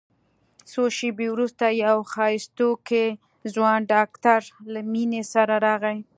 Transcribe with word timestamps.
څو 0.71 0.83
شېبې 0.97 1.27
وروسته 1.31 1.65
يو 1.85 1.97
ښايستوکى 2.13 3.05
ځوان 3.53 3.79
ډاکتر 3.93 4.39
له 4.73 4.79
مينې 4.91 5.23
سره 5.33 5.55
راغى. 5.65 5.97